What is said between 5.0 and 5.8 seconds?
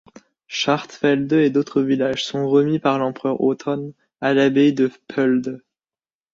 Pöhlde.